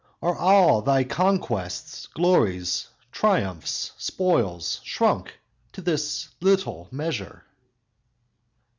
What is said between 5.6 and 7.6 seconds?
to this little measure?"